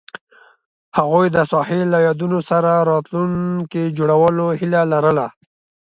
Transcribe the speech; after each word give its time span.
هغوی 0.97 1.27
د 1.31 1.37
ساحل 1.51 1.81
له 1.93 1.99
یادونو 2.07 2.39
سره 2.49 2.71
راتلونکی 2.91 3.83
جوړولو 3.97 4.45
هیله 4.59 4.81
لرله. 4.91 5.27